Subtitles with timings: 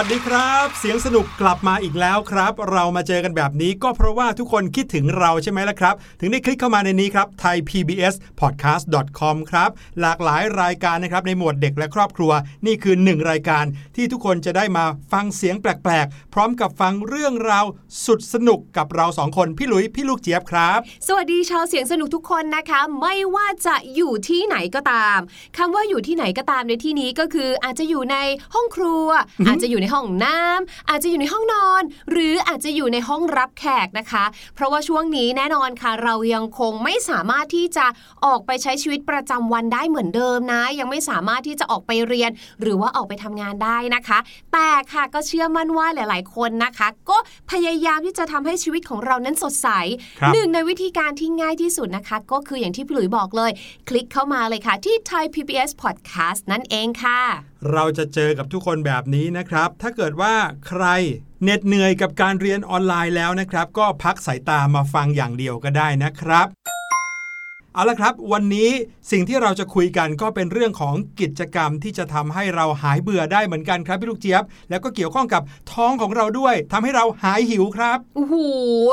[0.00, 12.32] วัสดีครับ เสียงสนุกกลับมาอีกแล้วครับ เรามาเจอกันแบบนี้ก็เพราะว่าทุกคนคิดถึงเราใช่ไหมล่ะครับ ถึงได้คลิกเข้ามาในนี้ครับ thaipbspodcast.com ครับ หลากหลายรายการนะครับในหมวดเด็กและครอบครัว
[12.66, 13.64] นี่คือหนึ่งรายการ
[13.96, 17.64] ที่ทุกคนจะได้มาฟังเสียงแปลกๆ พร้อมกับฟังเรื่องราว
[18.06, 25.18] สุดสนุกกับเราสองคนพี่ลุยพี่ลูกเจี๊ยบครับ สวัสดีชาวเสียงสนุกทุกคนนะคะ ไม่ว่าจะอยู่ที่ไหนก็ตาม
[25.56, 28.16] คำว่าอยู่ที่ไหนก็ตามในที่นี้ก็คืออาจจะอยู่ใน
[28.54, 29.06] ห้องครัว
[29.48, 34.24] อาจจะอยู่ในห้องน้ำอาจจะอยู่ในห้องนอน หรืออาจจะอยู่ในห้องรับแขกนะคะ
[34.54, 37.86] เพราะว่าช่วงนี้แน่นอนค่ะ เรายังคงไม่สามารถที่จะ
[38.26, 42.30] ออกไปใช้ชีวิตประจำวันได้เหมือนเดิมนะ ยังไม่สามารถที่จะออกไปเรียน
[42.60, 44.18] หรือว่าออกไปทำงานได้นะคะ
[44.52, 47.16] แต่ค่ะก็เชื่อมั่นว่าหลาย ๆ คนนะคะ ก็
[47.50, 49.68] พยายามที่จะทำให้ชีวิตของเรานั้นสดใส
[50.20, 53.50] ครับหนึ่งในวิธีการที่ง่ายที่สุดนะคะ ก็คืออย่างที่พี่หลุยบอกเลย
[53.88, 57.20] คลิกเข้ามาเลยค่ะที่ Thai PBS Podcast นั่นเองค่ะ
[57.72, 60.34] เราจะเจอกับทุกคนแบบนี้นะครับ ถ้าเกิดว่า
[60.68, 60.84] ใคร
[61.42, 66.46] เหน็ดเหนื่อยกับการเรียนออนไลน์แล้วนะครับ ก็พักสายตามาฟังอย่างเดียวก็ได้นะครับ
[67.78, 68.70] เอาละครับ วันนี้
[69.10, 75.42] สิ่งที่เราจะคุยกันก็เป็นเรื่องของกิจกรรมที่จะทำให้เราหายเบื่อได้เหมือนกันครับพี่ลูกเจี๊ยบ แล้วก็เกี่ยวข้องกับ
[75.72, 78.34] ท้องของเราด้วยทำให้เราหายหิวครับโอ้โห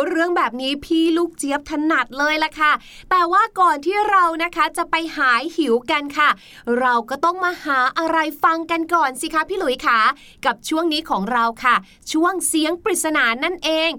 [0.10, 2.72] เรื่องแบบนี้พี่ลูกเจี๊ยบถนัดเลยล่ะค่ะ
[3.12, 6.30] แต่ว่าก่อนที่เรานะคะจะไปหายหิวกันค่ะ
[6.80, 10.00] เราก็ต้องมาหาอะไรฟังกันก่อนสิคะพี่หลุยคะ
[10.46, 11.76] กับช่วงนี้ของเราค่ะ
[12.12, 13.92] ช่วงเสียงปริศนานั่นเอง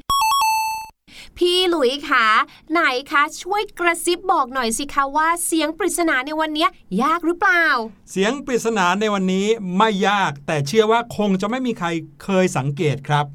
[1.38, 2.26] พี่หลุยคะ
[2.72, 2.80] ไหน
[3.10, 6.66] คะช่วยกระซิบบอกหน่อยสิคะว่าเสียงปริศนาในวันนี้
[7.02, 7.64] ยากหรือเปล่า
[8.10, 9.46] เสียงปริศนาในวันนี้
[9.76, 11.88] ไม่ยาก แต่เชื่อว่าคงจะไม่มีใคร
[12.22, 13.26] เคยสังเกตครับ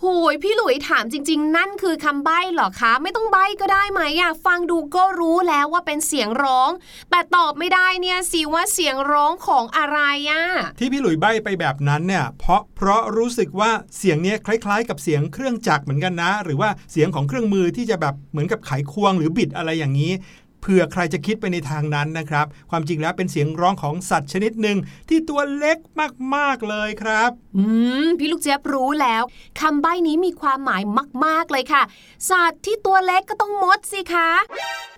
[0.00, 6.70] โหยพี่หลุยถามจริง ๆ นั่นคือคำใบ้เหรอคะ ไม่ต้องใบ้ก็ได้ไหมอะฟังดูก็รู้แล้วว่าเป็นเสียงร้อง
[7.10, 9.98] แต่ตอบไม่ได้เนี่ยสิว่าเสียงร้องของอะไร
[10.30, 10.42] อะ
[10.78, 20.12] ที่พี่หลุยใบ้ไปแบบนั้นเนี่ย เพราะเพราะรู้สึกว่าเสียงเนี้ยคล้าย ๆ กับเสียงเครื่องจักรเหมือนกันนะ หรือว่าเสียงของเครื่องมือที่จะแบบเหมือนกับไขควงหรือบิดอะไรอย่างนี้
[20.66, 24.78] ผื่อใครจะคิดไปในทางนั้นนะครับ ความจริงแล้วเป็นเสียงร้องของสัตว์ชนิดหนึ่ง
[25.08, 25.78] ที่ตัวเล็ก
[26.34, 27.64] มากๆเลยครับ อื
[28.04, 29.22] ม พี่ลูกเจี๊ยบรู้แล้ว
[29.60, 30.82] คำใบ้นี้มีความหมาย
[31.24, 31.82] มาก ๆเลยค่ะ
[32.30, 34.30] สัตว์ที่ตัวเล็กก็ต้องมดสิคะ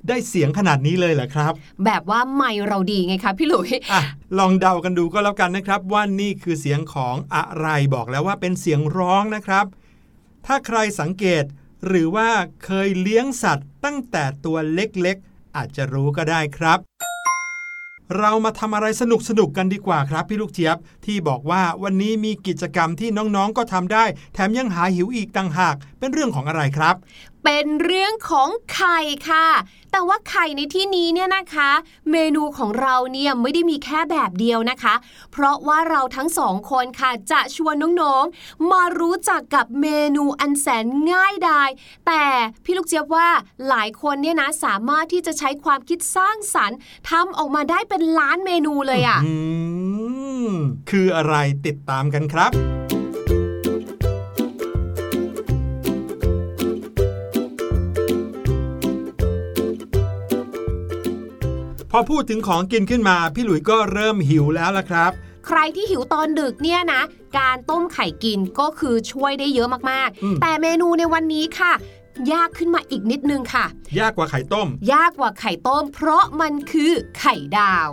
[0.08, 1.52] ได้เสียงขนาดนี้เลยเหรอครับ
[1.84, 4.02] แบบว่าไม่เราดีไงคะพี่หลุยอะ
[4.38, 9.66] ลองเดากันดูก็แล้วกันนะครับ ว่านี่คือเสียงของอะไรบอกแล้วว่าเป็นเสียงร้องนะครับ
[10.46, 11.44] ถ้าใครสังเกต
[11.86, 12.28] หรือว่า
[12.64, 16.78] เคยเลี้ยงสัตว์ตั้งแต่ตัวเล็กๆ อาจจะรู้ก็ได้ครับ
[18.18, 24.04] เรามาทำอะไรสนุกสนุกันดีกว่าครับพี่ลูกเจี๊ยบที่บอกว่าวันนี้มีกิจกรรมที่น้องๆก็ทำได้
[24.34, 26.96] แถมยังหาหิวอีกต่างหาก เป็นเรื่องของอะไรครับ
[27.50, 28.98] เป็นเรื่องของไข่
[29.28, 29.46] ค่ะ
[29.92, 31.70] แต่ว่าไข่ในที่นี้เนี่ยนะคะ
[32.10, 34.94] เมนูของเราเนี่ยไม่ได้มีแค่แบบเดียวนะคะ
[35.32, 41.68] เพราะว่าเราทั้งสองคนค่ะจะชวนน้องๆ มารู้จักกับเมนูอันแสนง่ายดาย
[42.06, 42.24] แต่
[42.64, 43.28] พี่ลูกเจี๊ยบว่า
[43.68, 46.78] หลายคนเนี่ยนะสามารถที่จะใช้ความคิดสร้างสรรค์
[47.10, 49.18] ทำออกมาได้เป็นล้านเมนูเลยอะ่ะ
[50.90, 51.34] คืออะไร
[51.66, 52.52] ติดตามกันครับ
[61.90, 65.12] พอพูดถึงของกินขึ้นมา พี่หลุยก็เริ่มหิวแล้วละครับ
[65.46, 67.02] ใครที่หิวตอนดึกเนี่ยนะ
[67.38, 71.72] การต้มไข่กินก็คือช่วยได้เยอะมากอืมๆแต่เมนูในวันนี้ค่ะ
[72.32, 73.66] ยากขึ้นมาอีกนิดนึงค่ะ
[74.00, 77.88] ยากกว่าไข่ต้ม ยากกว่าไข่ต้ม เพราะมันคือไข่ดาว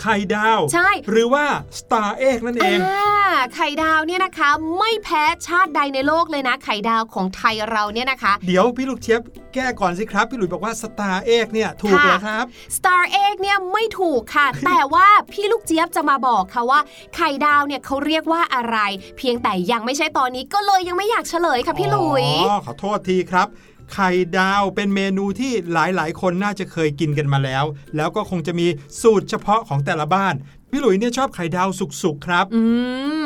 [0.00, 1.44] ไข่ดาว ใช่ หรือว่า
[1.78, 3.08] star egg นั่นเองอ่า
[3.54, 9.20] ไข่ดาวเนี่ยนะคะ ไม่แพ้ชาติใดในโลกเลยนะ ไข่ดาวของไทยเราเนี่ยนะคะ เดี๋ยวพี่ลูกเจี๊ยบ
[9.54, 12.44] แก้ก่อนสิครับ พี่หลุยบอกว่า star egg เนี่ยถูกค่ะเหรอครับ
[12.76, 16.80] Star Egg เนี่ยไม่ถูกค่ะ แต่ว่าพี่ลูกเจี๊ยบจะมาบอกค่ะว่า
[17.16, 18.78] ไข่ดาวเนี่ยเขาเรียกว่าอะไร
[19.18, 23.48] เพียงแต่ยังไม่ใช่ตอนนี้ก็เลยยังไม่อยากเฉลยค่ะพี่หลุยอ๋อขอโทษทีครับ
[23.92, 27.64] ไข่ดาวเป็นเมนูที่หลายๆ คนน่าจะเคยกินกันมาแล้ว
[27.96, 28.66] แล้วก็คงจะมี
[29.02, 30.34] สูตรเฉพาะของแต่ละบ้าน
[30.70, 31.68] พี่หลุยเนี่ยชอบไข่ดาว
[32.02, 32.62] สุกๆครับ อื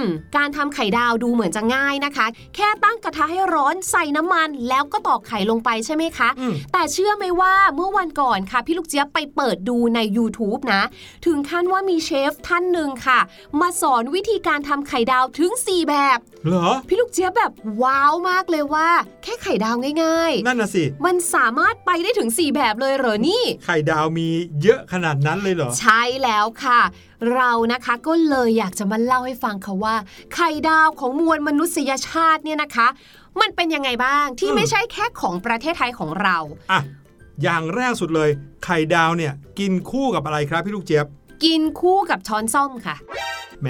[0.01, 0.03] ม
[0.37, 10.83] การทำไข่ดาวดูเหมือนจะง่ายนะคะ แค่ตั้งกระทะให้ร้อนใส่น้ำมัน แล้วก็ตอกไข่ลงไปใช่ไหมคะอืมแต่เชื่อไหมว่าเมื่อวันก่อนค่ะ พี่ลูกเจี๊ยบไปเปิดดูใน YouTube นะ
[11.27, 13.21] ถึงขั้นว่ามีเชฟท่านหนึ่งค่ะ
[13.61, 18.89] มาสอนวิธีการทำไข่ดาวถึง 4 แบบ เหรอ พี่ลูกเจี๊ยบแบบว้าวมากเลยว่า
[19.23, 24.29] แค่ไข่ดาวง่ายนั่นน่ะสิๆมันสามารถไปได้ถึง 4 แบบเลยเหรอนี่ ไข่ดาวมี
[24.63, 26.81] เยอะขนาดนั้นเลยเหรอ ใช่แล้วค่ะ
[27.35, 29.95] เรานะคะก็เลยอยากจะมาเล่าให้ฟังค่ะว่า
[30.35, 32.89] ไข่ดาวของมวลมนุษยชาติเนี่ยนะคะ
[33.41, 36.37] มันเป็นยังไงบ้างที่อืมไม่ใช่แค่ของประเทศไทยของเรา
[36.73, 36.81] อะ
[37.43, 38.31] อย่างแรกสุดเลย
[38.65, 41.07] ไข่ดาวเนี่ยกินคู่กับอะไรครับพี่ลูกเจี๊ยบ
[41.45, 42.97] กินคู่กับช้อนส้อมค่ะ
[43.63, 43.69] แหม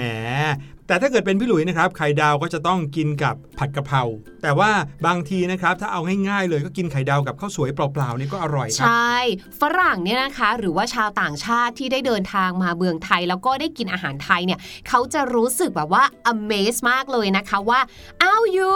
[0.93, 4.01] แต่ถ้าเกิดเป็นพี่หลุยนะครับไข่ดาวก็จะต้องกินกับผัดกะเพรา
[4.43, 4.71] แต่ว่า
[5.07, 9.15] บางทีนะครับถ้าเอาง่ายๆเลยก็กินไข่ดาวกับข้าวสวยเปล่าๆนี่ก็อร่อยครับใช่
[9.61, 17.79] ฝรั่งเนี่ยนะคะ หรือว่าชาวต่างชาติที่ได้เดินทางมาเมืองไทย แล้วก็ได้กินอาหารไทยเนี่ยเขาจะรู้สึกแบบว่า amaze มากเลยนะคะว่า
[18.23, 18.71] อ้าวยู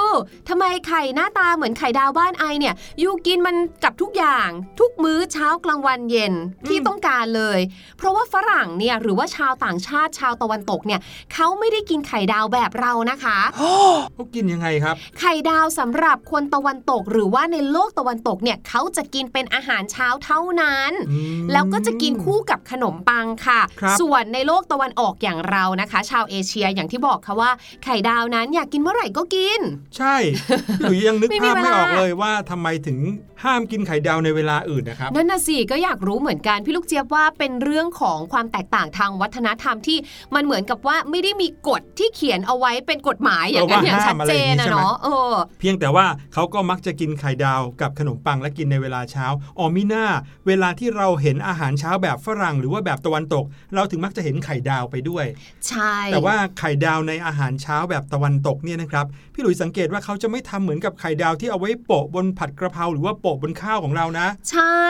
[0.50, 6.34] ทำไมไข่หน้าตาเหมือนไข่ดาวบ้านไอเนี่ยยูกินมันกับทุกอย่าง ทุกมื้อเช้ากลางวันเย็น
[6.68, 7.60] ที่ต้องการเลย
[7.98, 11.00] เพราะว่าฝรั่งเนี่ยหรือว่าชาวต่างชาติชาวตะวันตกเนี่ย
[11.34, 13.40] เขาไม่ได้กินไข่ดาวแบบเรานะคะ
[14.16, 27.52] เขากินยังไงครับ ไข่ดาวสำหรับคนตะวันตกหรือว่าในโลกตะวันตกเนี่ยเขาจะกินเป็นอาหารเช้าเท่านั้นอืมแล้วก็จะกินคู่กับขนมปังค่ะครับส่วนในโลกตะวันออกอย่างเรานะคะ ชาวเอเชียอย่างที่บอกค่ะว่า
[27.84, 29.60] ไข่ดาวนั้นอยากกินเมื่อไหร่ก็กิน
[29.98, 30.16] ใช่
[30.80, 32.98] พี่หลุยยังนึกไม่มีภาพไม่เวลาออกเลยว่าทำไมถึง
[33.44, 39.98] ห้ามกินไข่ดาวในเวลาอื่นนะครับนั่นน่ะสิก็อยากรู้เหมือนกันพี่ลูกเจี๊ยบว่าเป็นเรื่องของความแตกต่างทางวัฒนธรรมที่
[40.36, 49.26] มันเหมือนกับว่าไม่ได้มีกฎที่เขียนเอาไว้เป็นกฎหมายอย่างนั้นเออว่าอย่างชัดห้ามอะไรเจอย่างนนี้นะใช่ไหมเนาะเออ เพียงแต่ว่าเขาก็มักจะกินไข่ดาวกับขนมปังและกินในเวลาเช้า
[49.58, 50.06] อ๋อมิน่า
[50.48, 53.44] เวลาที่เราเห็นอาหารเช้าแบบฝรั่งหรือว่าแบบตะวันตก
[53.76, 55.26] เราถึงมักจะเห็นไข่ดาวไปด้วย
[55.68, 64.82] ใช่ แต่ว่าไข่ดาวในอาหารเช้าแบบตะวันตกเนี่ยนะครับพี่หลุยสังเกตว่าเขาจะไม่ทำเหมือนกับไข่ดาวที่เอาไว้โปะบนผัดกระเพราหรือว่าโปะบนข้าวของเรานะ ใช่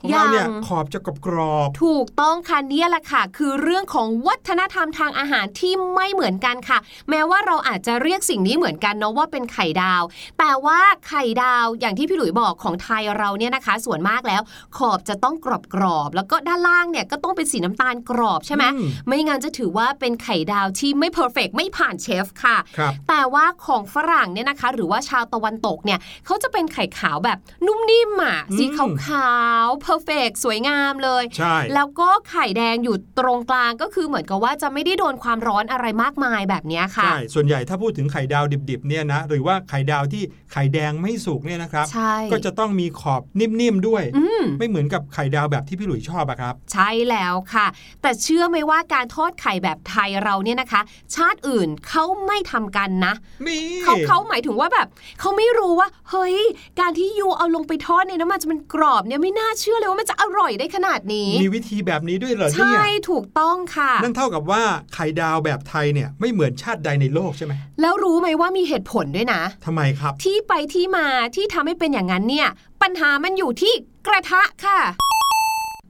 [0.00, 6.78] ของอเราย่าเนี่ยงขอบจะกรอบถูกต้องค่ะเนี่ยแหละค่ะ คือเรื่องของวัฒนธรรมทางอาหารที่ไม่เหมือนกันค่ะ
[7.10, 10.02] แม้ว่าเราอาจจะเรียกสิ่งนี้เหมือนกันเนาะว่าเป็นไข่ดาว
[10.38, 14.42] แต่ว่าไข่ดาวอย่างที่พี่หลุยบอกของไทยเราเนี่ยนะคะ ส่วนมากแล้ว
[14.76, 29.30] ขอบจะต้องกรอบกรอบๆแล้วก็ด้านล่างเนี่ยก็ต้องเป็นสีน้ำตาลกรอบใช่ไหมอืมไม่งั้นจะถือว่าเป็นไข่ดาวที่ไม่ perfect ไม่ผ่านเชฟค่ะๆครับแต่ว่าของฝรั่งเนี่ยนะคะ หรือว่าชาวตะวันตกเนี่ยเขาจะเป็นไข่ขาวแบบนุ่มนิ่มอะอืมสีขา
[29.64, 47.66] วๆ perfect สวยงามเลย ใช่ แล้วก็ไข่แดงอยู่ตรงกลางก็คือเหมือนกับว่าจะไม่ได้โดนความร้อนอะไรมากมายแบบเนี้ยค่ะ ใช่ ส่วนใหญ่ถ้าพูดถึงไข่ดาวดิบๆเนี่ยนะ หรือว่าไข่ดาวที่ไข่แดงไม่สุกเนี่ยนะครับใช่ก็จะต้องมีขอบนิ่มๆด้วยอืมไม่เหมือนกับไข่ดาวแบบที่พี่หลุยชอบอะครับ ใช่แล้วค่ะ
[48.02, 50.80] แต่เชื่อไหมว่าการทอดไข่แบบไทยเราเนี่ยนะคะ
[51.14, 53.14] ชาติอื่นเขาไม่ทำกันนะ
[53.46, 54.88] นี่เขาเขาหมายถึงว่าแบบ
[55.20, 56.36] เขาไม่รู้ว่า เฮ้ย
[56.80, 64.62] การที่ยูเอาลงไปทอดในน้ำมันจะมันกรอบเนี่ยไม่น่าเชื่อเลยว่ามันจะอร่อยได้ขนาดนี้ มีวิธีแบบนี้ด้วยเหรอเนี่ใช่ยถูกต้องค่ะ นั่นเท่ากับว่า
[64.94, 71.06] ไข่ดาวแบบไทยเนี่ยไม่เหมือนชาติใดในโลกใช่ไหมแล้วรู้ไหมว่ามีเหตุผลด้วยนะทำไมครับ ที่ไปที่มา
[71.36, 72.48] ที่ทำให้เป็นอย่างนั้นเนี่ย
[72.82, 73.72] ปัญหามันอยู่ที่
[74.06, 74.78] กระทะค่ะ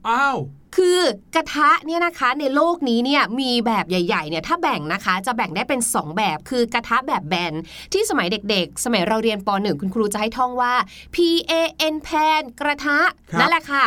[0.09, 0.37] อ้าว
[0.77, 0.99] คือ
[1.35, 7.53] กระทะเนี่ยนะคะในโลกนี้เนี่ยมีแบบใหญ่ๆเนี่ยถ้าแบ่งนะคะจะแบ่งได้เป็น 2 แบบคือกระทะแบบแบน
[7.93, 10.73] ที่สมัยเด็กๆ สมัยเราเรียนป .1 คุณครูจะให้ท่องว่า
[11.15, 11.17] P
[11.51, 11.53] A
[11.93, 12.99] N แพนกระทะ
[13.31, 13.85] ครับนั่นแหละค่ะ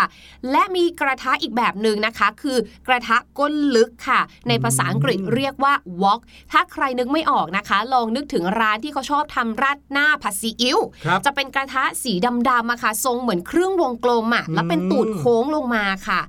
[0.50, 6.20] และมีกระทะอีกแบบหนึ่งนะคะ คือกระทะก้นลึกค่ะ ในภาษาอังกฤษเรียกว่า wok
[6.52, 12.12] ถ้าใครนึกไม่ออกนะคะ ลองนึกถึงร้านที่เขาชอบทำราดหน้าผัดซีอิ๊วครับจะเป็นกระทะสี
[12.48, 16.22] ดำๆอะค่ะทรงเหมือนเครื่องวงกลมอะแล้วเป็นตูดโค้งลงมาค่ะ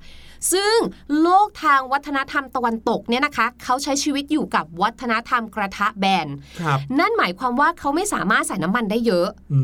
[0.52, 0.76] ซึ่ง
[1.22, 6.28] โลกทางวัฒนธรรมตะวันตกเนี่ยนะคะ เขาใช้ชีวิตอยู่กับวัฒนธรรมกระทะแบน
[6.62, 9.60] ครับนั่นหมายความว่าเขาไม่สามารถใส่น้ำมันได้เยอะอื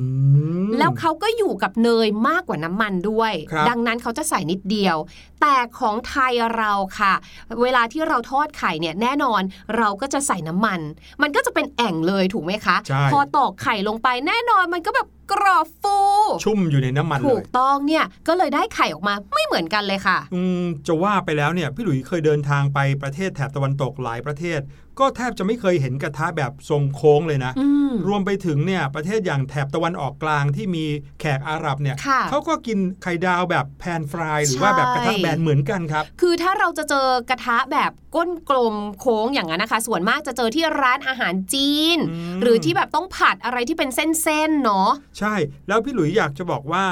[0.66, 4.98] มแล้วเขาก็อยู่กับเนยมากกว่าน้ำมันด้วยครับดังนั้นเขาจะใส่นิดเดียว
[5.42, 7.14] แต่ของไทยเราค่ะ
[7.62, 9.42] เวลาที่เราทอดไข่เนี่ยแน่นอน
[9.78, 10.80] เราก็จะใส่น้ำมัน
[11.22, 15.98] มันก็จะเป็นแอ่งเลยถูกไหมคะใช่พอตอกไข่ลงไปแน่นอนมันก็แบบ กรอบฟู
[16.44, 24.60] ชุ่มอยู่ในน้ำมันเลถูกยต้องเนี่ยก็เลยได้ไข่ออกมาไม่เหมือนกันเลยค่ะ อืมจะว่าไปแล้วเนี่ยพี่หลุยเคยเดินทางไปประเทศแถบตะวันตกหลายประเทศ
[25.00, 30.86] ก็แทบจะไม่เคยเห็นกระทะแบบทรงโค้งเลยนะอืมรวมไปถึงเนี่ยประเทศอย่างแถบตะวันออกกลางที่มี
[31.20, 44.89] แขกอาหรับเนี่ยค่ะเขาก็กินไข่ดาวแบบแพนฟรายหรือว่าแบบกระทะแบนเหมือนกันครับ คือถ้าเราจะเจอกระทะแบบก้นกลมโค้งอย่างนั้นนะคะ ส่วนมากจะเจอที่ร้านอาหารจีนอืมหรือที่แบบต้องผัดอะไรที่เป็นเส้นๆเนาะ
[45.20, 45.34] ใช่
[45.68, 46.86] แล้วพี่หลุยอยากจะบอกว่า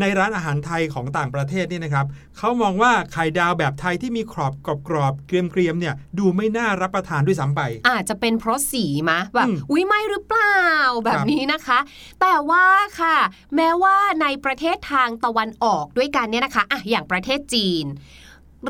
[0.00, 2.06] ในร้านอาหารไทยของต่างประเทศนี่นะครับ
[2.38, 4.54] เขามองว่าไข่ดาวแบบไทยที่มีกรอบ
[4.88, 10.60] กรอบๆเกรียมๆเนี่ยดูไม่น่ารับประทานด้วยซ้ำไป อาจจะเป็นเพราะสีมะแบบอืมอุ้ยไม่หรือเปล่า
[11.04, 11.78] แบครับบนี้นะคะ
[12.20, 12.66] แต่ว่า
[13.00, 13.16] ค่ะ
[13.56, 17.84] แม้ว่าในประเทศทางตะวันออกด้วยกันเนี่ยนะคะอะอย่างประเทศจีน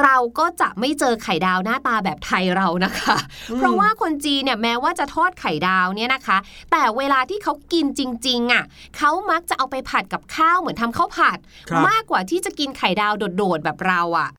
[0.02, 3.16] เราก็จะไม่เจอไข่ดาวหน้าตาแบบไทยเรานะคะ
[3.58, 6.38] เพราะว่าคนจีนเนี่ยแม้ว่าจะทอดไข่ดาวเนี่ยนะคะ
[6.70, 8.64] แต่เวลาที่เขากินจริงๆอะ
[8.96, 11.38] เขามักจะเอาไปผัดกับข้าวเหมือนทำข้าวผัด
[11.70, 14.30] ครับมากกว่าที่จะกินไข่ดาวโดดๆแบบเราอะ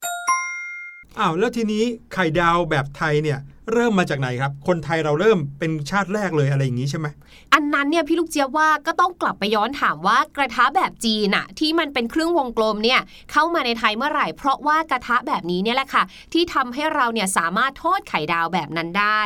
[1.19, 3.39] อ้าวแล้วทีนี้ไข่ดาวแบบไทยเนี่ย
[3.73, 7.07] เริ่มมาจากไหนครับ คนไทยเราเริ่มเป็นชาติแรกเลยอะไรอย่างนี้ใช่ไหม
[7.53, 12.99] อันนั้นเนี่ยพี่ลูกเจี๊ยบว่าก็ต้องกลับไปย้อนถามว่ากระทะแบบจีนอะที่มันเป็นเครื่องวงกลมเนี่ย
[13.31, 19.19] เข้ามาในไทยเมื่อไหร่ เพราะว่ากระทะแบบนี้เนี่ยแหละค่ะ ที่ทำให้เราเนี่ยสามารถทอดไข่ดาวแบบนั้นได้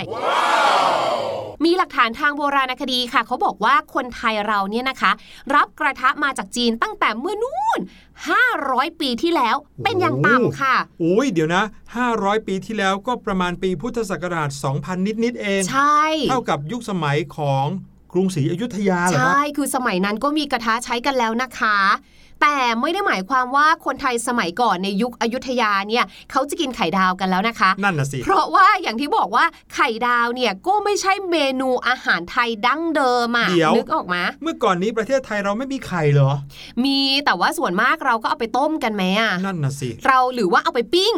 [1.66, 5.12] มีหลักฐานทางโบราณคดีค่ะ เขาบอกว่าคนไทยเราเนี่ยนะคะ
[5.56, 7.80] รับกระทะมาจากจีนตั้งแต่เมื่อนู่น
[8.24, 11.64] 500 ปีที่แล้วเป็นอย่างต่ำค่ะโอ้ยเดี๋ยวนะ
[12.06, 17.66] 500 ปีที่แล้วก็ประมาณปีพุทธศักราช 2000 นิดๆเอง ใช่ เท่ากับยุคสมัยของ
[18.14, 21.78] กรุงศรีอยุธยาเหรอครับ ใช่ คือสมัยนั้นก็มีกระทะใช้กันแล้วนะคะ
[22.42, 36.32] แต่ไม่ได้หมายความว่าคนไทยสมัยก่อนในยุคอยุธยาเนี่ยเขาจะกินไข่ดาวกันแล้วนะคะนั่นน่ะสิเพราะว่าอย่างที่บอกว่าไข่ดาวเนี่ยก็ไม่ใช่เมนูอาหารไทยดั้งเดิมอะเดี๋ยวนึกออกมาเมื่อก่อนนี้ประเทศไทยเราไม่มีไข่เหรอ
[36.86, 41.16] มีแต่ว่าส่วนมากเราก็เอาไปต้มกันไหมอะนั่นน่ะสิเราหรือว่าเอาไปปิ้ง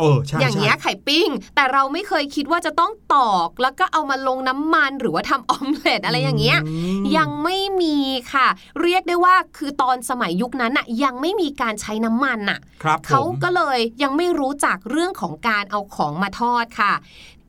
[0.00, 6.58] เออใช่อย่างเงี้ยใช่ไข่ปิ้ง แต่เราไม่เคยคิดว่าจะต้องตอก แล้วก็เอามาลงน้ำมันหรือว่าทำออมเล็ตอะไรอย่างเงี้ย
[7.00, 7.98] มยังไม่มี
[8.32, 8.48] ค่ะ
[8.82, 16.94] เรียกได้ว่าคือตอนสมัยยุคนั้นน่ะยังไม่มีการใช้น้ำมันน่ะครับเขาผมก็เลยยังไม่รู้จักเรื่องของการเอาของมาทอดค่ะ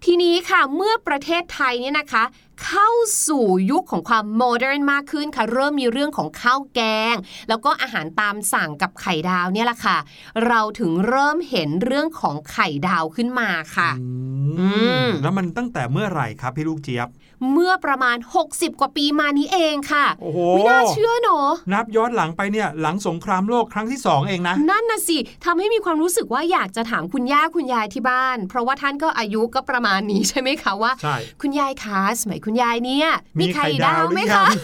[0.05, 2.23] ทีนี้ค่ะเมื่อประเทศไทยเนี่ยนะคะ
[2.65, 2.89] เข้า
[3.27, 6.81] สู่ยุคของความ modern มากขึ้นค่ะ เริ่มมีเรื่องของข้าวแก
[7.13, 7.15] ง
[7.49, 9.97] แล้วก็อาหารตามสั่งกับไข่ดาวเนี่ยแหละค่ะ
[10.47, 14.07] เราถึงเริ่มเห็นเรื่องของไข่ดาวขึ้นมาค่ะอื
[14.59, 14.67] อื
[15.05, 17.07] มแล้วมันตั้งแต่เมื่อไหร่ครับพี่ลูกเจี๊ยบ
[17.53, 33.07] เมื่อประมาณ 60 กว่าปีมานี้เองค่ะโอ้โหไม่น่าเชื่อเนอะนับย้อนหลังไปเนี่ยหลังสงครามโลกครั้งที่สองเองนะ นั่นน่ะสิทำให้มีความรู้สึกว่าอยากจะถามคุณย่าคุณยายที่บ้าน เพราะว่าท่านก็อายุก็ประมาณนี้ใช่ไหมคะว่าใช่คุณยายคะสมัยคุณยายเนี่ย
[33.39, 34.55] มีไข่หดาวไหมรือคะยั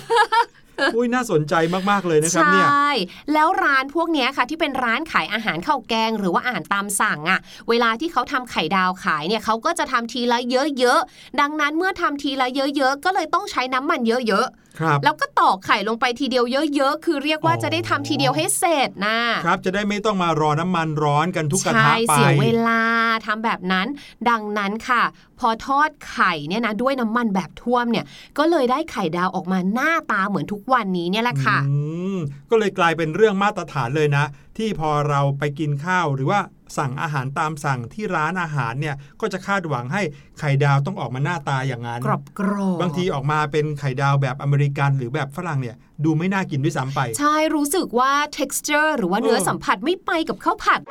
[0.93, 1.53] งอุ้ยน่าสนใจ
[1.89, 2.89] มาก ๆ เลยนะครับใชเนี่ย่
[3.33, 7.39] แล้วร้านพวกเนี้ยค่ะ ที่เป็นร้านขายอาหารข้าวแกง หรือว่าอาหารตามสั่งอะ่ะ
[7.69, 10.39] เวลาที่เขาทำไข่ดาวขายเนี่ยเขาก็จะทำทีละ
[10.79, 14.47] เยอะๆดังนั้นเมื่อทำทีละเยอะๆก็เลยต้องใช้น้ำมันเยอะ
[14.79, 22.81] ครับๆแล้วก็ตอกไข่ลงไปทีเดียวเยอะๆ คือเรียกว่าอ๋อจะได้ทำทีเดียวให้เสร็จนะครับ จะได้ไม่ต้องมารอน้ำมันร้อนกันทุกกระทะใช่ไปเสียเวลา
[23.25, 23.87] ทำแบบนั้น
[24.29, 25.03] ดังนั้นค่ะ
[25.39, 28.05] พอทอดไข่เนี่ยนะด้วยน้ำมันแบบท่วมเนี่ย
[28.37, 31.77] ก็เลยได้ไข่ดาวออกมาหน้าตาเหมือนทุกวันนี้เนี่ยแหละค่ะอื
[32.15, 32.17] ม
[32.49, 34.25] ก็เลยกลายเป็นเรื่องมาตรฐานเลยนะ
[34.57, 36.39] ที่พอเราไปกินข้าว หรือว่า
[36.77, 40.01] สั่งอาหารตามสั่งที่ร้านอาหารเนี่ยก็จะคาดหวังให้
[40.39, 50.81] ไข่ดาวต้องออกมาหน้าตาอย่างนั้นกรอบกรอบบางทีออกมาเป็นไข่ดาวแบบอเมริกันหรือแบบฝรั่งเนี่ยดูไม่น่ากินด้วยซ้ำไป ใช่รู้สึกว่า texture หรือว่าเนื้อเออสัมผัสไม่ไปกับข้าวผัด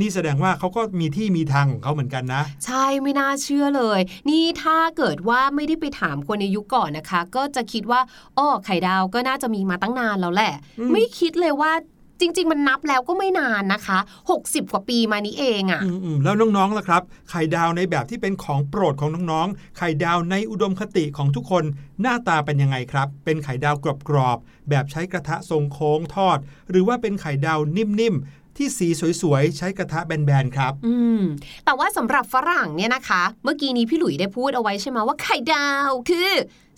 [0.00, 8.00] นี่แสดงว่าเขาก็มีที่มีทางของเขาเหมือนกันนะ ใช่ไม่น่าเชื่อเลย นี่ถ้าเกิดว่าไม่ได้ไปถามคนในยุคก่อนนะคะ ก็จะคิดว่า
[8.38, 11.72] อ้อไข่ดาวก็น่าจะมีมาตั้งนานแล้วแหละอืมไม่คิดเลยว่า
[12.20, 13.98] จริง ๆ มันนับแล้วก็ไม่นานนะคะ
[14.36, 15.80] 60 กว่าปีมานี้เองอะ่ะ
[16.24, 21.64] แล้วน้องๆล่ะครับ ไข่ดาวในแบบที่เป็นของโปรดของน้องๆ ไข่ดาวในอุดมคติของทุกคน
[22.00, 23.74] หน้าตาเป็นยังไงครับ เป็นไข่ดาว
[24.08, 26.38] กรอบๆแบบใช้กระทะทรงโค้งทอด
[26.70, 28.88] หรือว่าเป็นไข่ดาวนิ่มๆ ที่สี
[29.22, 31.22] สวยๆ ใช้กระทะแบนๆ ครับ อืม
[31.64, 36.30] แต่ว่าสำหรับฝรั่งเนี่ยนะคะ เมื่อกี้นี้พี่หลุยได้พูดเอาไว้ใช่ไหมว่าไข่ดาวคือ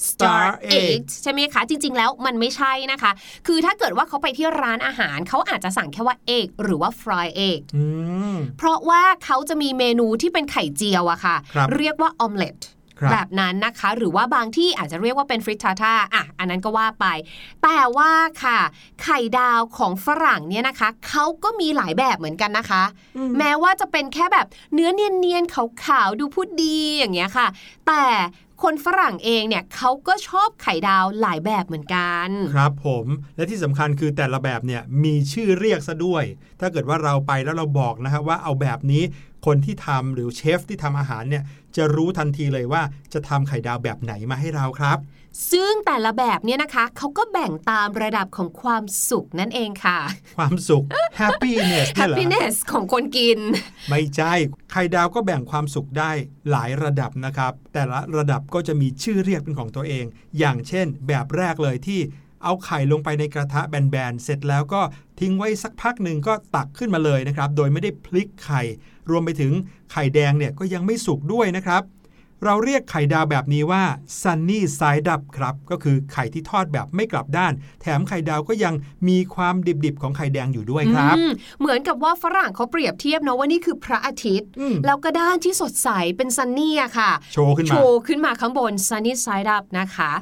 [0.09, 3.13] star Star egg egg ใช่ไหมคะ จริง ๆ แล้วมันไม่ใช่นะคะ
[3.47, 7.85] คือถ้าเกิดว่าเขาไปที่ร้านอาหาร เขาอาจจะสั่งแค่ว่า egg หรือว่า fry egg อื
[8.35, 12.82] มเพราะว่าเขาจะมีเมนูที่เป็นไข่เจียวอะค่ะครับเรียกว่า omelette ครับ
[13.13, 17.07] แบบนั้นนะคะ หรือว่าบางที่อาจจะเรียกว่าเป็นฟริตทาท่าอะอันนั้นก็ว่าไป
[17.63, 18.59] แต่ว่าค่ะ
[19.03, 22.83] ไข่ดาวของฝรั่งเนี่ยนะคะเขาก็มีหลายแบบเหมือนกันนะคะ
[23.39, 27.47] แม้ว่าจะเป็นแค่แบบเนื้อเนียนๆขาวๆดูพูดดีอย่างเงี้ยค่ะ
[27.87, 28.05] แต่
[28.63, 36.25] คนฝรั่งเองเนี่ยเขาก็ชอบไข่ดาวหลายแบบเหมือนกัน ครับผมและที่สำคัญคือแต่ละแบบเนี่ยมีชื่อเรียกซะด้วย
[36.61, 39.03] ถ้าเกิดว่าเราไปแล้วเราบอกนะครับว่าเอาแบบนี้
[39.47, 41.43] คนที่ทำหรือเชฟที่ทำอาหารเนี่ย
[41.77, 42.83] จะรู้ทันทีเลยว่า
[43.13, 44.99] จะทำไข่ดาวแบบไหนมาให้เราครับ
[45.53, 49.99] ซึ่งแต่ละแบบเนี่ยนะคะเขาก็แบ่งตามระดับของความสุขนั่นเองค่ะ
[50.39, 50.85] ความสุข
[51.21, 53.39] happiness เนี่ยเหรอ happiness ของคนกิน
[53.91, 54.33] ไม่ใช่
[54.73, 56.11] ไข่ดาวก็แบ่งความสุขได้
[56.51, 60.05] หลายระดับนะครับ แต่ละระดับก็จะมีชื่อเรียกเป็นของตัวเอง
[60.39, 62.01] อย่างเช่น แบบแรกเลยที่
[62.45, 64.81] เอาไข่ลงไปในกระทะแบนๆ เสร็จแล้วก็
[65.21, 68.63] ทิ้งไว้สักพักหนึ่งก็ตักขึ้นมาเลยนะครับ โดยไม่ได้พลิกไข่
[69.11, 69.53] รวมไปถึง
[69.93, 71.85] ไข่แดงเนี่ยก็ยังไม่สุกด้วยนะครับ
[72.47, 73.83] เราเรียกไข่ดาวแบบนี้ว่า
[74.23, 78.75] sunny side up ครับ ก็คือไข่ที่ทอดแบบไม่กลับด้าน แถมไข่ดาวก็ยัง
[79.09, 90.13] มีความดิบๆของไข่แดงอยู่ด้วยครับอืมเหมือนกับว่าฝรั่งเขาเปรียบเทียบเนาะว่านี่คือพระอาทิตย์อืมแล้วก็ด้านที่สดใสเป็นซันนี่อะค่ะ โชว์ขึ้นโชมาว์ขึ้นมาข้างบน sunny side up นะคะ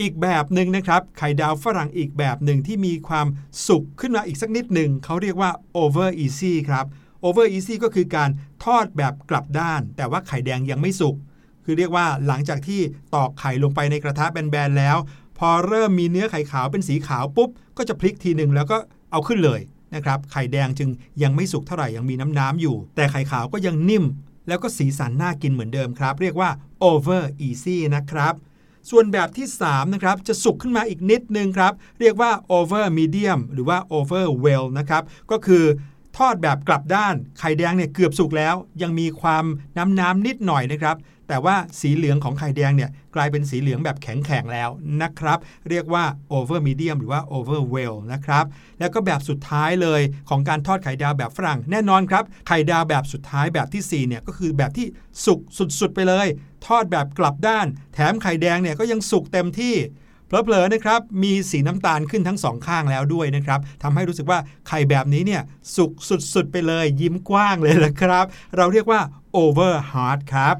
[0.00, 3.26] อีกแบบหนึ่งนะครับ ไข่ดาวฝรั่งอีกแบบหนึ่งที่มีความ
[3.68, 5.50] สุกขึ้นมาอีกสักนิดหนึ่งเขาเรียกว่า
[5.82, 6.86] over easy ครับ
[7.26, 8.30] over easy ก็คือการ
[8.64, 11.16] ทอดแบบกลับด้าน แต่ว่าไข่แดงยังไม่สุก
[11.64, 12.80] คือเรียกว่าหลังจากที่
[13.14, 14.96] ตอกไข่ลงไปในกระทะแบนๆแล้ว
[15.38, 18.76] พอเริ่มมีเนื้อไข่ขาวเป็นสีขาวปุ๊บ ก็จะพลิกทีหนึ่งแล้วก็
[19.12, 19.60] เอาขึ้นเลย
[19.94, 20.88] นะครับไข่แดงจึง
[21.22, 24.04] ยังไม่สุกเท่าไหร่ยังมีน้ำน้ำอยู่ แต่ไข่ขาวก็ยังนิ่ม
[24.48, 26.50] แล้วก็สีสันน่ากินเหมือนเดิมครับ เรียกว่า
[26.90, 28.34] over easy นะครับ
[28.90, 35.64] ส่วนแบบที่3นะครับจะสุกขึ้นมาอีกนิดนึงครับ เรียกว่า over medium หรือว่า over well นะครับ ก็คือ
[36.18, 39.44] ทอดแบบกลับด้าน ไข่แดงเนี่ยเกือบสุกแล้ว ยังมีความ
[39.76, 40.96] น้ำน้ำนิดหน่อยนะครับ
[41.28, 44.70] แต่ว่าสีเหลืองของไข่แดงเนี่ยกลายเป็นสีเหลืองแบบแข็งๆแล้ว
[45.02, 46.04] นะครับ เรียกว่า
[46.36, 48.44] over medium หรือว่า over well นะครับ
[48.78, 54.86] แล้วก็แบบสุดท้ายเลยของการทอดไข่ดาวแบบฝรั่งแน่นอนครับ ไข่ดาวแบบสุดท้ายแบบที่4เนี่ยก็คือแบบที่
[55.26, 55.40] สุก
[55.80, 56.26] สุดๆไปเลย
[56.66, 59.74] ทอดแบบกลับด้าน แถมไข่แดงเนี่ยก็ยังสุกเต็มที่
[60.28, 64.38] เผลอๆนะครับมีสีน้ำตาลขึ้นทั้งสองข้างแล้วด้วยนะครับทำให้รู้สึกว่า
[64.68, 65.42] ไข่แบบนี้เนี่ย
[65.76, 65.92] สุก
[66.34, 68.24] สุดๆไปเลยยิ้มกว้างเลยละครับ
[68.56, 69.00] เราเรียกว่า
[69.42, 70.56] over hard ครับ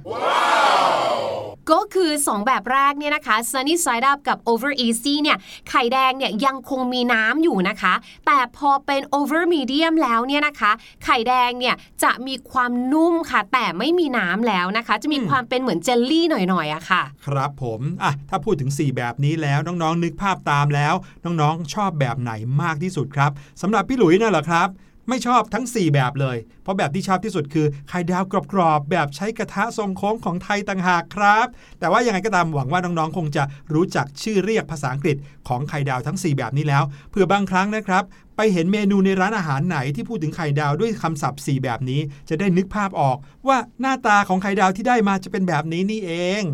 [1.71, 7.95] ก็คือ 2 แบบแรกเนี่ยนะคะ sunny side up กับ over easy เนี่ยไข่แดงเนี่ยยังคงมีน้ำอยู่นะคะ
[8.27, 10.71] แต่พอเป็น over medium แล้วเนี่ยนะคะ
[11.05, 23.31] ไข่แดงเนี่ยจะมีความนุ่มค่ะ แต่ไม่มีน้ำแล้วนะคะ จะมีความเป็นเหมือนเจลลี่หน่อยๆอะค่ะ ครับผมอะถ้าพูดถึง 4 แบบนี้แล้วน้องๆ นึกภาพตามแล้ว น้องๆ ชอบแบบไหนมากที่สุดครับ
[23.63, 24.69] สำหรับพี่หลุยน่ะเหรอครับ
[25.09, 31.47] ไม่ชอบทั้ง 4 แบบเลย เพราะแบบที่ชอบที่สุดคือไข่ดาวกรอบๆแบบใช้กระทะทรงโค้งของไทยต่างหากครับ
[31.79, 33.43] แต่ว่ายังไงก็ตามหวังว่าน้องๆ คงจะ
[33.75, 35.17] รู้จักชื่อเรียกภาษาอังกฤษ
[35.49, 38.05] ของไข่ดาวทั้ง 4 แบบนี้แล้วเผื่อบางครั้งนะครับ
[38.37, 43.17] ไปเห็นเมนูในร้านอาหารไหนที่พูดถึงไข่ดาวด้วยคำศัพท์ 4 แบบนี้ จะได้นึกภาพออก
[43.49, 46.45] ว่าหน้าตาของไข่ดาวที่ได้มาจะเป็นแบบนี้นี่เอง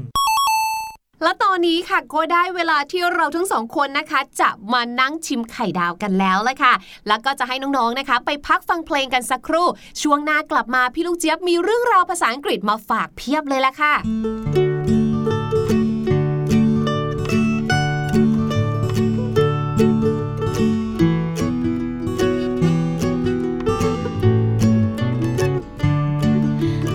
[1.22, 6.74] และตอนนี้ค่ะก็ได้เวลาที่เราทั้งสองคนนะคะ จะมานั่งชิมไข่ดาวกันแล้วละค่ะ
[7.08, 9.66] แล้วก็จะให้น้องๆนะคะ ไปพักฟังเพลงกันสักครู่
[10.02, 13.94] ช่วงหน้ากลับมาพี่ลูกเจี๊ยบมีเรื่องราวภาษาอังกฤษมาฝากเพียบเลยละค่ะ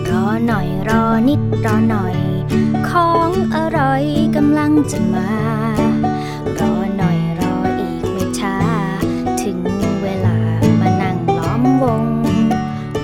[0.09, 2.18] รอหน่อยรอนิดรอหน่อย
[2.91, 4.03] ของอร่อย
[4.35, 5.31] กำลังจะมา
[6.59, 8.57] รอหน่อยรออีกไม่ช้า
[9.41, 9.59] ถึง
[10.03, 10.37] เวลา
[10.79, 12.05] มานั่งล้อมวง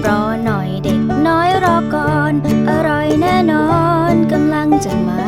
[0.06, 2.34] รอหน่อยเด็กน้อยรอก่อน
[2.70, 3.68] อร่อยแน่นอ
[4.12, 5.26] นกำลังจะมา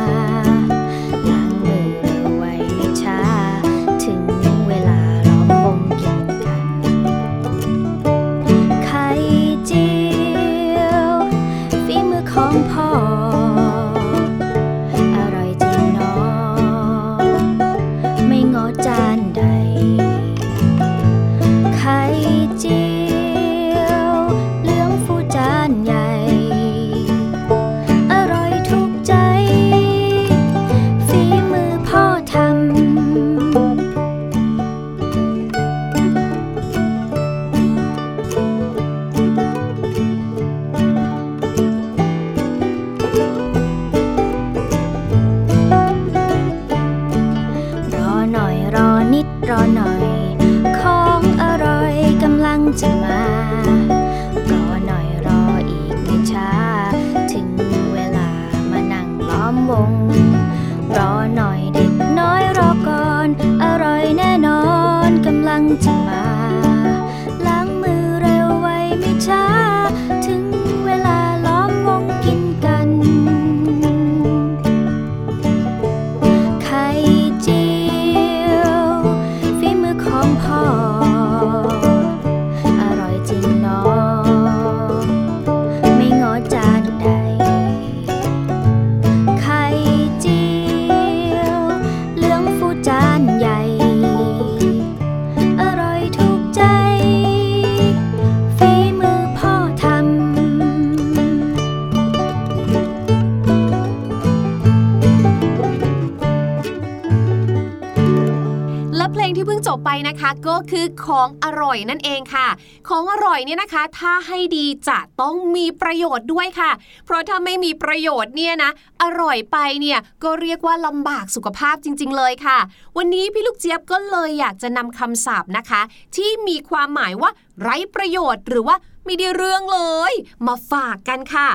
[109.68, 112.48] จบไปนะคะก็คือของอร่อยนั่นเองค่ะ
[112.88, 116.70] ของอร่อยเนี่ยนะคะ ถ้าให้ดีจะต้องมีประโยชน์ด้วยค่ะ
[117.04, 118.70] เพราะถ้าไม่มีประโยชน์เนี่ยนะ
[119.02, 122.58] อร่อยไปเนี่ยก็เรียกว่าลำบากสุขภาพจริง ๆ เลยค่ะ
[122.96, 125.82] วันนี้พี่ลูกเจี๊ยบก็เลยอยากจะนำคำศัพท์นะคะ
[126.16, 130.12] ที่มีความหมายว่า ไร้ประโยชน์หรือว่าไม่ได้เรื่องเลย
[130.46, 131.48] มาฝากกันค่ะ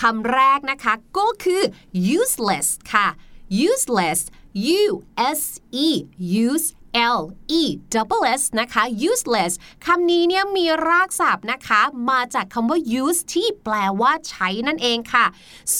[0.00, 1.62] คำแรกนะคะก็คือ
[2.18, 3.06] useless ค่ะ
[3.68, 4.20] useless
[4.80, 4.84] U
[5.38, 5.40] S
[5.86, 5.88] E
[6.46, 6.66] use
[7.16, 7.20] L
[7.60, 7.62] E
[7.94, 9.52] double S นะคะ useless
[9.86, 15.26] คำนี้เนี่ยมีรากศัพท์นะคะ มาจากคำว่า use ที่แปลว่าใช้นั่นเองค่ะ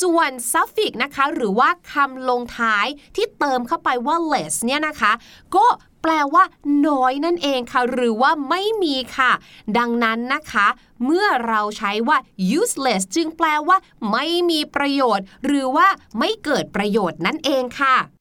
[0.01, 5.13] ส่วน suffix นะคะ หรือว่าคำลงท้ายที่เติมเข้าไปว่า less เนี่ยนะคะ
[5.57, 5.67] ก็
[6.03, 6.45] แปลว่า
[6.87, 9.33] น้อยนั่นเองค่ะ หรือว่าไม่มีค่ะ
[9.79, 10.67] ดังนั้นนะคะ
[11.05, 12.17] เมื่อเราใช้ว่า
[12.59, 13.77] useless จึงแปลว่า
[14.13, 18.20] ไม่มีประโยชน์ หรือว่าไม่เกิดประโยชน์นั่นเองค่ะ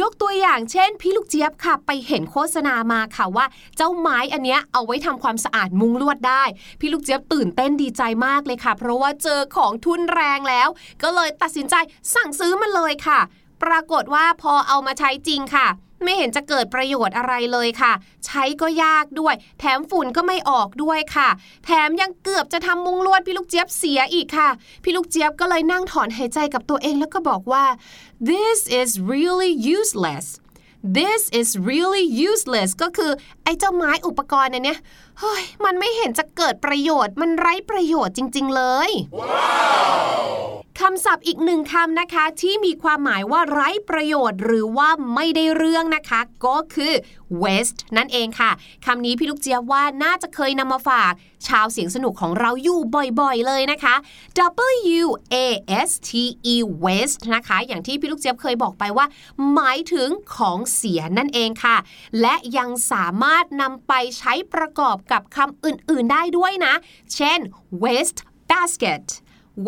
[0.00, 6.44] ยกตัวอย่างเช่น พี่ลูกเจี๊ยบค่ะ ไปเห็นโฆษณามาค่ะว่า เจ้าไม้อันเนี้ยเอาไว้ทำความสะอาดมุงลวดได้
[6.80, 10.68] พี่ลูกเจี๊ยบตื่นเต้นดีใจมากเลยค่ะ เพราะว่าเจอของทุนแรงแล้ว
[11.02, 11.74] ก็เลยตัดสินใจ
[12.14, 13.20] สั่งซื้อมันเลยค่ะ
[13.62, 15.66] ปรากฏว่าพอเอามาใช้จริงค่ะ
[16.04, 17.92] ไม่เห็นจะเกิดประโยชน์อะไรเลยค่ะ
[18.26, 21.28] ใช้ก็ยากด้วย แถมฝุ่นก็ไม่ออกด้วยค่ะ
[21.64, 24.48] แถมยังเกือบจะทำมุงลวดพี่ลูกเจี๊ยบเสียอีกค่ะ
[24.84, 27.64] พี่ลูกเจี๊ยบก็เลยนั่งถอนหายใจกับตัวเองแล้วก็บอกว่า
[28.30, 30.26] this is really useless
[31.00, 33.10] this is really useless ก็คือ
[33.44, 34.78] ไอ้เจ้าไม้อุปกรณ์เนี้ย
[35.20, 38.90] เฮ้ยมันไม่เห็นจะเกิดประโยชน์มันไร้ประโยชน์จริง ๆ เลย
[40.80, 46.92] คำศัพท์อีกหนึ่งคำนะคะ ที่มีความหมายว่าไร้ประโยชน์ หรือว่าไม่ได้เรื่องนะคะ ก็คือ
[47.42, 48.50] waste นั่นเองค่ะ
[48.86, 51.12] คำนี้พี่ลูกเจี๊ยบว่าน่าจะเคยนำมาฝาก
[51.48, 52.80] ชาวเสียงสนุกของเราอยู่
[53.20, 53.94] บ่อยๆเลยนะคะ
[55.02, 55.36] W A
[55.88, 56.10] S T
[56.54, 59.06] E waste นะคะ อย่างที่พี่ลูกเจี๊ยบเคยบอกไปว่า
[59.52, 61.76] หมายถึงของเสียนั่นเองค่ะ
[62.20, 66.74] และยังสามารถนำไปใช้ประกอบกับคำอื่นๆได้ด้วยนะ
[67.14, 67.38] เช่น
[67.82, 69.04] waste basket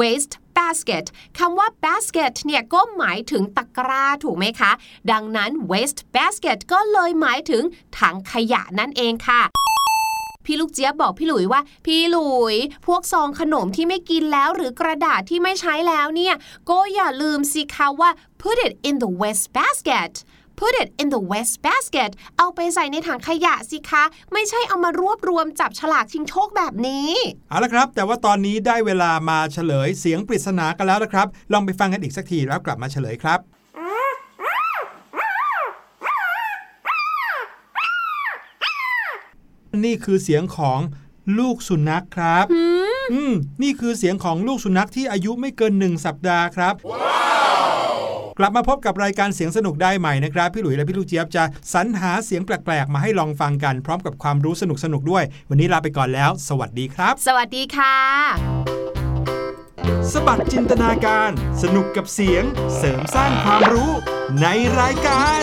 [0.00, 1.04] waste basket
[1.38, 4.72] คำว่า basket เนี่ยก็หมายถึงตะกร้าถูกไหมคะ
[5.10, 7.62] ดังนั้น waste basket ก็เลยหมายถึง
[7.98, 9.42] ถังขยะนั่นเองค่ะ
[10.44, 16.34] พี่ลูกเจี๊ยบบอกพี่หลุยว่า พี่หลุย พวกซองขนมที่ไม่กินแล้วหรือกระดาษที่ไม่ใช้แล้วเนี่ย
[16.70, 20.12] ก็อย่าลืมสิคะว่า put it in the waste basket
[20.64, 27.08] put it in the waste basket เอาไปใส่ในถังขยะสิคะ ไม่ใช่เอามารวบรวมจับฉลากชิงโชคแบบนี้
[27.48, 33.40] เอาละครับ แต่ว่าตอนนี้ได้เวลามาเฉลยเสียงปริศนากันแล้วนะครับ ลองไปฟังกันอีกสักทีแล้วกลับมาเฉลยครับ
[39.84, 40.80] นี่คือเสียงของ
[41.38, 42.46] ลูกสุนัขครับ
[43.12, 46.74] อืม นี่คือเสียงของลูกสุนัขที่อายุไม่เกินหนึ่งสัปดาห์ครับ
[48.38, 51.44] กลับมาพบกับรายการเสียงสนุกได้ใหม่นะครับ พี่หลุยและพี่ลูกเจี๊ยบจะ
[51.74, 57.96] สรรหาเสียงแปลกๆ มาให้ลองฟังกัน พร้อมกับความรู้สนุกๆด้วย วันนี้ลาไปก่อนแล้ว สวัสดีครับ สวัสดีค่ะ
[60.12, 61.30] สบัดจินตนาการ
[61.62, 62.44] สนุกกับเสียง
[62.76, 63.90] เสริมสร้างความรู้
[64.40, 64.46] ใน
[64.80, 65.42] รายการ